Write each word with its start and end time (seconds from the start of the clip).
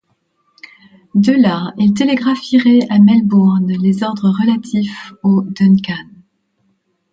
De 1.13 1.31
là, 1.31 1.73
il 1.77 1.93
télégraphierait 1.93 2.87
à 2.89 2.97
Melbourne 2.97 3.67
les 3.83 4.01
ordres 4.01 4.31
relatifs 4.31 5.13
au 5.21 5.43
Duncan. 5.43 6.07